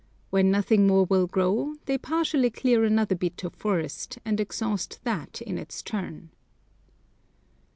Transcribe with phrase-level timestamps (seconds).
[0.31, 5.43] When nothing more will grow, they partially clear another bit of forest, and exhaust that
[5.43, 6.31] in its turn.